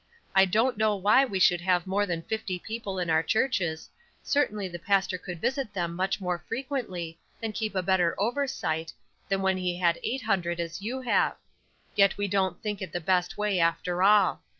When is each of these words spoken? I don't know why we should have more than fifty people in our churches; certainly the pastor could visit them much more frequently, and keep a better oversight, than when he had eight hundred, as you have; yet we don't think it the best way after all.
I 0.33 0.45
don't 0.45 0.79
know 0.79 0.95
why 0.95 1.25
we 1.25 1.37
should 1.37 1.61
have 1.61 1.85
more 1.85 2.07
than 2.07 2.23
fifty 2.23 2.57
people 2.57 2.97
in 2.97 3.11
our 3.11 3.21
churches; 3.21 3.87
certainly 4.23 4.67
the 4.67 4.79
pastor 4.79 5.19
could 5.19 5.39
visit 5.39 5.71
them 5.75 5.95
much 5.95 6.19
more 6.19 6.43
frequently, 6.47 7.19
and 7.39 7.53
keep 7.53 7.75
a 7.75 7.83
better 7.83 8.15
oversight, 8.19 8.93
than 9.29 9.43
when 9.43 9.57
he 9.57 9.77
had 9.77 9.99
eight 10.03 10.23
hundred, 10.23 10.59
as 10.59 10.81
you 10.81 11.01
have; 11.01 11.35
yet 11.95 12.17
we 12.17 12.27
don't 12.27 12.63
think 12.63 12.81
it 12.81 12.91
the 12.93 12.99
best 12.99 13.37
way 13.37 13.59
after 13.59 14.01
all. 14.01 14.41